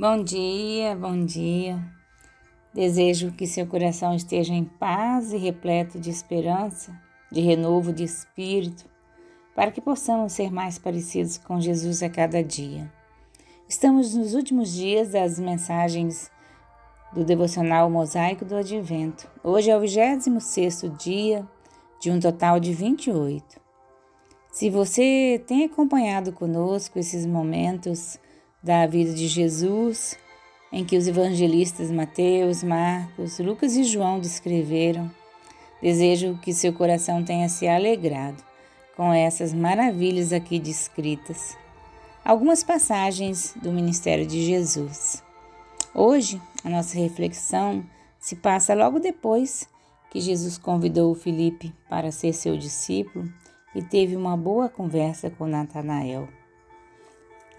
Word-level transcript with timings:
Bom 0.00 0.22
dia, 0.22 0.94
bom 0.94 1.24
dia. 1.24 1.76
Desejo 2.72 3.32
que 3.32 3.48
seu 3.48 3.66
coração 3.66 4.14
esteja 4.14 4.54
em 4.54 4.62
paz 4.62 5.32
e 5.32 5.36
repleto 5.36 5.98
de 5.98 6.08
esperança, 6.08 6.96
de 7.32 7.40
renovo 7.40 7.92
de 7.92 8.04
espírito, 8.04 8.84
para 9.56 9.72
que 9.72 9.80
possamos 9.80 10.34
ser 10.34 10.52
mais 10.52 10.78
parecidos 10.78 11.36
com 11.36 11.60
Jesus 11.60 12.00
a 12.04 12.08
cada 12.08 12.44
dia. 12.44 12.88
Estamos 13.68 14.14
nos 14.14 14.34
últimos 14.34 14.72
dias 14.72 15.10
das 15.10 15.36
mensagens 15.40 16.30
do 17.12 17.24
devocional 17.24 17.90
Mosaico 17.90 18.44
do 18.44 18.54
Advento. 18.54 19.28
Hoje 19.42 19.68
é 19.68 19.76
o 19.76 19.80
26º 19.80 20.96
dia 20.96 21.44
de 22.00 22.12
um 22.12 22.20
total 22.20 22.60
de 22.60 22.72
28. 22.72 23.60
Se 24.52 24.70
você 24.70 25.42
tem 25.44 25.64
acompanhado 25.64 26.30
conosco 26.30 27.00
esses 27.00 27.26
momentos 27.26 28.16
da 28.62 28.86
vida 28.86 29.12
de 29.12 29.28
Jesus, 29.28 30.16
em 30.72 30.84
que 30.84 30.96
os 30.96 31.06
evangelistas 31.06 31.90
Mateus, 31.90 32.62
Marcos, 32.62 33.38
Lucas 33.38 33.76
e 33.76 33.84
João 33.84 34.20
descreveram. 34.20 35.10
Desejo 35.80 36.38
que 36.42 36.52
seu 36.52 36.72
coração 36.72 37.22
tenha 37.24 37.48
se 37.48 37.68
alegrado 37.68 38.42
com 38.96 39.12
essas 39.12 39.54
maravilhas 39.54 40.32
aqui 40.32 40.58
descritas. 40.58 41.56
Algumas 42.24 42.64
passagens 42.64 43.54
do 43.62 43.70
ministério 43.70 44.26
de 44.26 44.44
Jesus. 44.44 45.22
Hoje, 45.94 46.42
a 46.64 46.68
nossa 46.68 46.98
reflexão 46.98 47.84
se 48.18 48.34
passa 48.34 48.74
logo 48.74 48.98
depois 48.98 49.68
que 50.10 50.20
Jesus 50.20 50.58
convidou 50.58 51.14
Felipe 51.14 51.72
para 51.88 52.10
ser 52.10 52.32
seu 52.32 52.56
discípulo 52.56 53.32
e 53.74 53.82
teve 53.82 54.16
uma 54.16 54.36
boa 54.36 54.68
conversa 54.68 55.30
com 55.30 55.46
Natanael. 55.46 56.28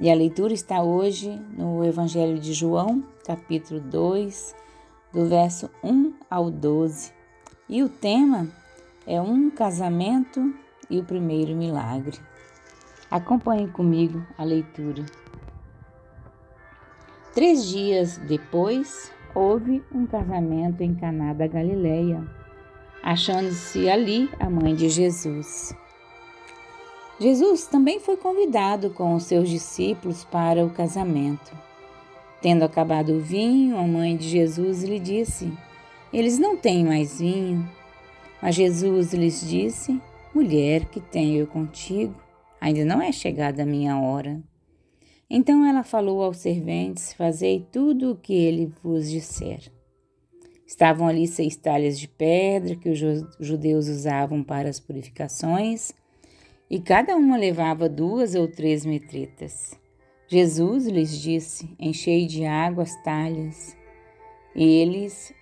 E 0.00 0.08
a 0.08 0.14
leitura 0.14 0.54
está 0.54 0.80
hoje 0.80 1.28
no 1.56 1.84
Evangelho 1.84 2.38
de 2.38 2.52
João, 2.52 3.02
capítulo 3.26 3.80
2, 3.80 4.54
do 5.12 5.26
verso 5.26 5.68
1 5.82 6.14
ao 6.30 6.52
12. 6.52 7.12
E 7.68 7.82
o 7.82 7.88
tema 7.88 8.46
é 9.04 9.20
um 9.20 9.50
casamento 9.50 10.54
e 10.88 11.00
o 11.00 11.04
primeiro 11.04 11.56
milagre. 11.56 12.16
Acompanhe 13.10 13.66
comigo 13.66 14.24
a 14.38 14.44
leitura. 14.44 15.04
Três 17.34 17.66
dias 17.66 18.18
depois, 18.18 19.10
houve 19.34 19.82
um 19.92 20.06
casamento 20.06 20.80
em 20.80 20.94
Caná 20.94 21.32
da 21.32 21.48
Galileia, 21.48 22.24
achando-se 23.02 23.88
ali 23.90 24.30
a 24.38 24.48
mãe 24.48 24.76
de 24.76 24.88
Jesus. 24.88 25.74
Jesus 27.20 27.66
também 27.66 27.98
foi 27.98 28.16
convidado 28.16 28.90
com 28.90 29.14
os 29.14 29.24
seus 29.24 29.48
discípulos 29.48 30.24
para 30.24 30.64
o 30.64 30.70
casamento. 30.70 31.52
Tendo 32.40 32.62
acabado 32.64 33.14
o 33.14 33.20
vinho, 33.20 33.76
a 33.76 33.82
mãe 33.82 34.16
de 34.16 34.28
Jesus 34.28 34.84
lhe 34.84 35.00
disse: 35.00 35.52
Eles 36.12 36.38
não 36.38 36.56
têm 36.56 36.84
mais 36.84 37.18
vinho. 37.18 37.68
Mas 38.40 38.54
Jesus 38.54 39.12
lhes 39.12 39.40
disse: 39.40 40.00
Mulher, 40.32 40.84
que 40.84 41.00
tenho 41.00 41.40
eu 41.40 41.46
contigo? 41.48 42.14
Ainda 42.60 42.84
não 42.84 43.02
é 43.02 43.10
chegada 43.10 43.64
a 43.64 43.66
minha 43.66 43.98
hora. 43.98 44.40
Então 45.28 45.66
ela 45.66 45.82
falou 45.82 46.22
aos 46.22 46.36
serventes: 46.36 47.12
Fazei 47.14 47.66
tudo 47.72 48.12
o 48.12 48.16
que 48.16 48.32
ele 48.32 48.72
vos 48.80 49.10
disser. 49.10 49.72
Estavam 50.64 51.08
ali 51.08 51.26
seis 51.26 51.56
talhas 51.56 51.98
de 51.98 52.06
pedra 52.06 52.76
que 52.76 52.88
os 52.88 53.00
judeus 53.40 53.88
usavam 53.88 54.44
para 54.44 54.68
as 54.68 54.78
purificações 54.78 55.92
e 56.70 56.78
cada 56.78 57.16
uma 57.16 57.36
levava 57.36 57.88
duas 57.88 58.34
ou 58.34 58.46
três 58.46 58.84
metretas. 58.84 59.78
Jesus 60.26 60.86
lhes 60.86 61.18
disse: 61.18 61.74
Enchei 61.78 62.26
de 62.26 62.44
água 62.44 62.82
as 62.82 62.94
talhas. 63.02 63.76
E 64.54 64.64
eles 64.64 65.32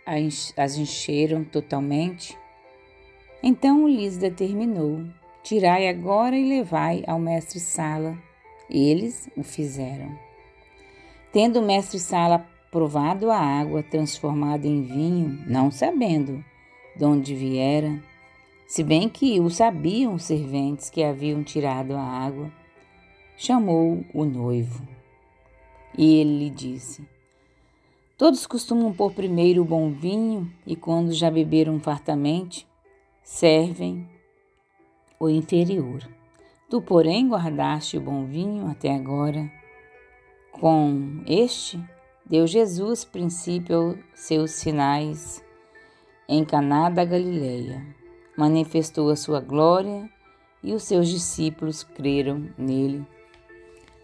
as 0.57 0.77
encheram 0.77 1.43
totalmente. 1.43 2.39
Então 3.43 3.89
lhes 3.89 4.17
determinou: 4.17 5.05
Tirai 5.43 5.89
agora 5.89 6.37
e 6.37 6.49
levai 6.49 7.03
ao 7.07 7.19
mestre-sala. 7.19 8.17
Eles 8.71 9.29
o 9.37 9.43
fizeram. 9.43 10.17
Tendo 11.33 11.61
o 11.61 11.67
mestre-sala 11.67 12.47
provado 12.71 13.31
a 13.31 13.39
água 13.39 13.83
transformada 13.83 14.67
em 14.67 14.83
vinho, 14.83 15.43
não 15.47 15.71
sabendo 15.71 16.45
de 16.97 17.05
onde 17.05 17.35
viera, 17.35 18.03
se 18.67 18.83
bem 18.83 19.09
que 19.09 19.39
o 19.41 19.49
sabiam 19.49 20.15
os 20.15 20.25
serventes 20.25 20.91
que 20.91 21.05
haviam 21.05 21.45
tirado 21.45 21.95
a 21.95 22.03
água, 22.03 22.53
chamou 23.37 24.05
o 24.13 24.25
noivo. 24.25 24.87
E 25.97 26.17
ele 26.17 26.39
lhe 26.39 26.51
disse: 26.51 27.07
Todos 28.19 28.45
costumam 28.45 28.93
pôr 28.93 29.13
primeiro 29.13 29.63
o 29.63 29.65
bom 29.65 29.93
vinho, 29.93 30.53
e 30.67 30.75
quando 30.75 31.13
já 31.13 31.31
beberam 31.31 31.79
fartamente, 31.79 32.67
servem 33.23 34.09
o 35.21 35.29
inferior. 35.29 36.03
Tu, 36.69 36.83
porém, 36.83 37.29
guardaste 37.29 37.97
o 37.97 38.01
bom 38.01 38.27
vinho 38.27 38.67
até 38.67 38.93
agora. 38.93 39.49
Com 40.51 41.23
este, 41.25 41.81
deu 42.29 42.49
Jesus 42.49 43.05
princípio 43.05 43.77
aos 43.77 43.97
seus 44.13 44.51
sinais 44.51 45.45
em 46.29 46.45
Caná 46.45 46.91
da 46.91 47.05
Galileia 47.05 48.06
manifestou 48.37 49.11
a 49.11 49.17
sua 49.17 49.41
glória 49.41 50.09
e 50.63 50.75
os 50.75 50.83
seus 50.83 51.09
discípulos 51.09 51.83
creram 51.83 52.49
nele. 52.59 53.07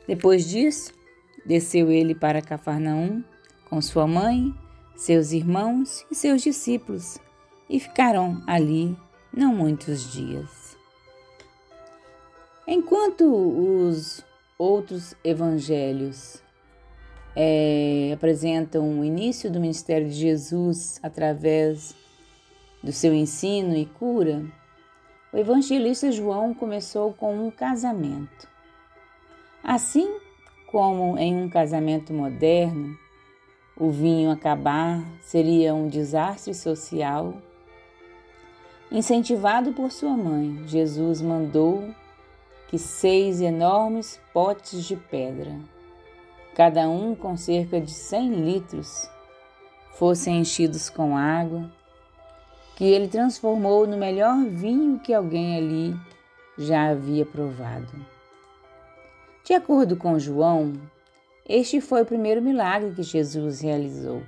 Depois 0.07 0.49
disso, 0.49 0.93
desceu 1.45 1.91
ele 1.91 2.15
para 2.15 2.43
Cafarnaum 2.43 3.23
com 3.69 3.81
sua 3.81 4.07
mãe, 4.07 4.55
seus 4.95 5.33
irmãos 5.33 6.05
e 6.11 6.15
seus 6.15 6.43
discípulos 6.43 7.19
e 7.69 7.81
ficaram 7.81 8.43
ali 8.47 8.97
não 9.35 9.55
muitos 9.55 10.13
dias. 10.13 10.77
Enquanto 12.67 13.25
os 13.25 14.23
outros 14.59 15.15
evangelhos 15.25 16.43
é, 17.35 18.13
apresentam 18.15 19.01
o 19.01 19.05
início 19.05 19.51
do 19.51 19.59
ministério 19.59 20.09
de 20.09 20.15
Jesus 20.15 21.01
através 21.03 21.95
do 22.83 22.93
seu 22.93 23.15
ensino 23.15 23.77
e 23.77 23.87
cura, 23.87 24.45
o 25.33 25.39
evangelista 25.39 26.11
João 26.11 26.53
começou 26.53 27.13
com 27.13 27.47
um 27.47 27.51
casamento. 27.51 28.49
Assim 29.63 30.17
como 30.67 31.17
em 31.17 31.37
um 31.37 31.49
casamento 31.49 32.13
moderno, 32.13 32.99
o 33.77 33.91
vinho 33.91 34.31
acabar 34.31 35.03
seria 35.21 35.75
um 35.75 35.89
desastre 35.89 36.53
social, 36.55 37.35
incentivado 38.91 39.73
por 39.73 39.93
sua 39.93 40.17
mãe, 40.17 40.63
Jesus 40.67 41.23
mandou 41.23 41.89
que 42.69 42.79
seis 42.79 43.41
enormes 43.41 44.21
potes 44.33 44.85
de 44.85 44.97
pedra, 44.97 45.59
cada 46.55 46.89
um 46.89 47.15
com 47.15 47.37
cerca 47.37 47.81
de 47.81 47.91
100 47.91 48.31
litros, 48.35 49.09
fossem 49.93 50.41
enchidos 50.41 50.91
com 50.91 51.17
água 51.17 51.71
que 52.83 52.87
ele 52.89 53.07
transformou 53.07 53.87
no 53.87 53.97
melhor 53.97 54.45
vinho 54.45 54.99
que 54.99 55.15
alguém 55.15 55.57
ali 55.57 55.97
já 56.59 56.89
havia 56.91 57.25
provado. 57.25 58.05
De 59.45 59.55
acordo 59.55 59.97
com 59.97 60.19
João, 60.19 60.73
este 61.49 61.81
foi 61.81 62.03
o 62.03 62.07
primeiro 62.07 62.43
milagre 62.43 62.93
que 62.93 63.05
Jesus 63.05 63.61
realizou. 63.61 64.21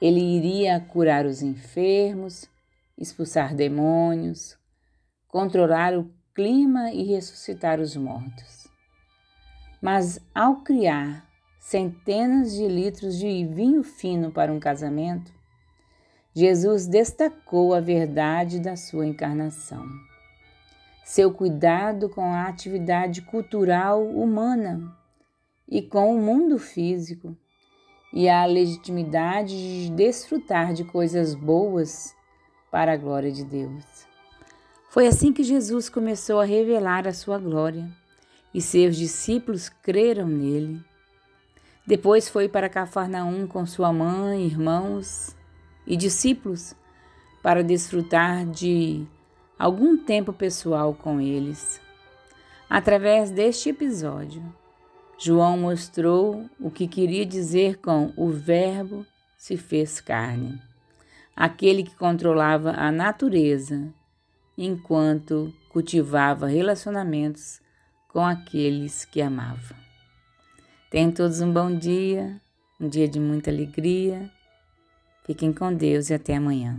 Ele 0.00 0.18
iria 0.18 0.80
curar 0.80 1.26
os 1.26 1.42
enfermos, 1.42 2.48
expulsar 2.96 3.54
demônios, 3.54 4.56
controlar 5.28 5.92
o 5.92 6.10
clima 6.34 6.90
e 6.90 7.02
ressuscitar 7.02 7.80
os 7.80 7.94
mortos. 7.94 8.66
Mas 9.78 10.18
ao 10.34 10.62
criar 10.62 11.28
centenas 11.60 12.54
de 12.54 12.66
litros 12.66 13.18
de 13.18 13.44
vinho 13.44 13.82
fino 13.82 14.32
para 14.32 14.50
um 14.50 14.58
casamento, 14.58 15.30
Jesus 16.34 16.86
destacou 16.86 17.74
a 17.74 17.80
verdade 17.80 18.58
da 18.58 18.74
sua 18.74 19.06
encarnação, 19.06 19.86
seu 21.04 21.30
cuidado 21.30 22.08
com 22.08 22.24
a 22.24 22.48
atividade 22.48 23.20
cultural 23.20 24.02
humana 24.02 24.96
e 25.68 25.82
com 25.82 26.16
o 26.16 26.18
mundo 26.18 26.58
físico, 26.58 27.36
e 28.14 28.30
a 28.30 28.46
legitimidade 28.46 29.84
de 29.84 29.90
desfrutar 29.90 30.72
de 30.72 30.84
coisas 30.84 31.34
boas 31.34 32.14
para 32.70 32.94
a 32.94 32.96
glória 32.96 33.30
de 33.30 33.44
Deus. 33.44 34.06
Foi 34.88 35.06
assim 35.06 35.34
que 35.34 35.42
Jesus 35.42 35.90
começou 35.90 36.40
a 36.40 36.46
revelar 36.46 37.06
a 37.06 37.12
sua 37.12 37.38
glória 37.38 37.90
e 38.54 38.60
seus 38.60 38.96
discípulos 38.96 39.68
creram 39.68 40.26
nele. 40.26 40.82
Depois 41.86 42.26
foi 42.26 42.48
para 42.48 42.70
Cafarnaum 42.70 43.46
com 43.46 43.66
sua 43.66 43.92
mãe, 43.92 44.46
irmãos 44.46 45.36
e 45.86 45.96
discípulos 45.96 46.74
para 47.42 47.64
desfrutar 47.64 48.46
de 48.46 49.06
algum 49.58 49.96
tempo 49.96 50.32
pessoal 50.32 50.94
com 50.94 51.20
eles. 51.20 51.80
Através 52.68 53.30
deste 53.30 53.68
episódio, 53.68 54.42
João 55.18 55.58
mostrou 55.58 56.48
o 56.58 56.70
que 56.70 56.88
queria 56.88 57.26
dizer 57.26 57.78
com 57.78 58.12
o 58.16 58.30
Verbo 58.30 59.06
se 59.36 59.56
fez 59.56 60.00
carne, 60.00 60.60
aquele 61.36 61.82
que 61.82 61.94
controlava 61.94 62.70
a 62.72 62.90
natureza 62.90 63.92
enquanto 64.56 65.52
cultivava 65.68 66.46
relacionamentos 66.46 67.60
com 68.08 68.24
aqueles 68.24 69.04
que 69.04 69.20
amava. 69.20 69.74
Tenham 70.90 71.10
todos 71.10 71.40
um 71.40 71.52
bom 71.52 71.74
dia, 71.74 72.40
um 72.78 72.88
dia 72.88 73.08
de 73.08 73.18
muita 73.18 73.50
alegria. 73.50 74.30
Fiquem 75.24 75.52
com 75.52 75.72
Deus 75.72 76.10
e 76.10 76.14
até 76.14 76.36
amanhã. 76.36 76.76